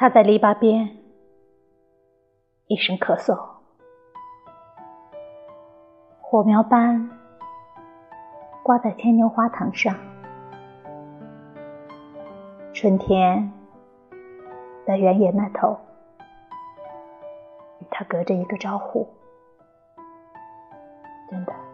[0.00, 0.96] 他在篱笆边
[2.68, 3.36] 一声咳嗽，
[6.20, 7.10] 火苗般
[8.62, 9.96] 挂在牵牛花藤上。
[12.72, 13.52] 春天
[14.86, 15.76] 在原野那头，
[17.80, 19.08] 与他隔着一个招呼。
[21.28, 21.67] 真的。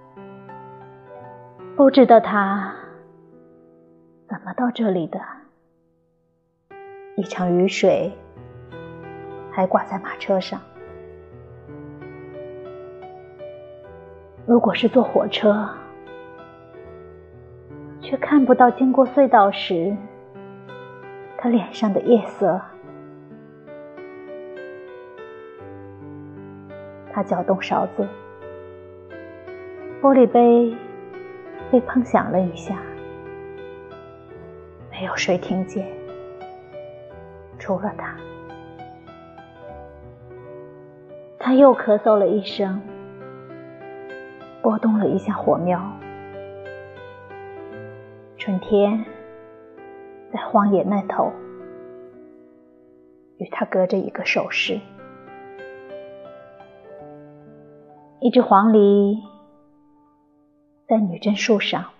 [1.76, 2.72] 不知道他
[4.28, 5.20] 怎么到这里的。
[7.16, 8.12] 一场雨水
[9.50, 10.60] 还挂在马车上。
[14.46, 15.68] 如果是坐火车，
[18.00, 19.96] 却看不到经过隧道时
[21.36, 22.60] 他脸上的夜色。
[27.12, 28.06] 他搅动勺子，
[30.00, 30.76] 玻璃杯
[31.70, 32.76] 被碰响了一下，
[34.90, 35.86] 没有谁听见。
[37.58, 38.16] 除了他，
[41.38, 42.80] 他又咳嗽了一声，
[44.62, 45.80] 拨动了一下火苗。
[48.36, 49.04] 春天
[50.30, 51.32] 在荒野那头，
[53.38, 54.78] 与他隔着一个手势。
[58.20, 59.16] 一只黄鹂
[60.86, 61.90] 在女贞树上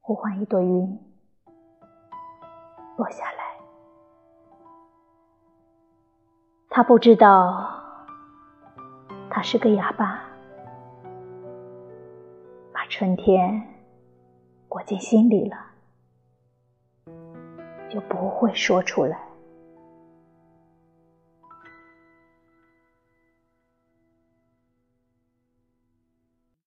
[0.00, 0.98] 呼唤一朵云
[2.96, 3.44] 落下来。
[6.68, 7.82] 他不知道，
[9.30, 10.22] 他是个哑巴，
[12.72, 13.66] 把春天
[14.68, 15.56] 裹进心里了，
[17.88, 19.25] 就不会说出来。